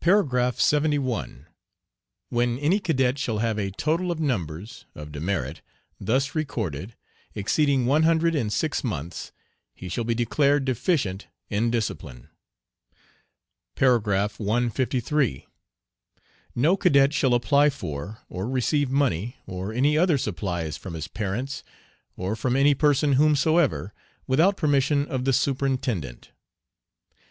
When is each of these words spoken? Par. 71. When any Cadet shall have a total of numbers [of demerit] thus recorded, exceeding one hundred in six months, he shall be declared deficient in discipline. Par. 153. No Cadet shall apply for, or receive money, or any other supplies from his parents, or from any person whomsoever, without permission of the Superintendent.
Par. 0.00 0.26
71. 0.54 1.44
When 2.30 2.58
any 2.58 2.80
Cadet 2.80 3.18
shall 3.18 3.40
have 3.40 3.58
a 3.58 3.70
total 3.72 4.10
of 4.10 4.18
numbers 4.18 4.86
[of 4.94 5.12
demerit] 5.12 5.60
thus 6.00 6.34
recorded, 6.34 6.96
exceeding 7.34 7.84
one 7.84 8.04
hundred 8.04 8.34
in 8.34 8.48
six 8.48 8.82
months, 8.82 9.30
he 9.74 9.90
shall 9.90 10.04
be 10.04 10.14
declared 10.14 10.64
deficient 10.64 11.26
in 11.50 11.70
discipline. 11.70 12.30
Par. 13.76 13.98
153. 14.00 15.44
No 16.54 16.74
Cadet 16.74 17.12
shall 17.12 17.34
apply 17.34 17.68
for, 17.68 18.20
or 18.30 18.48
receive 18.48 18.88
money, 18.90 19.36
or 19.46 19.74
any 19.74 19.98
other 19.98 20.16
supplies 20.16 20.78
from 20.78 20.94
his 20.94 21.08
parents, 21.08 21.62
or 22.16 22.34
from 22.34 22.56
any 22.56 22.74
person 22.74 23.12
whomsoever, 23.20 23.92
without 24.26 24.56
permission 24.56 25.06
of 25.08 25.26
the 25.26 25.34
Superintendent. 25.34 26.30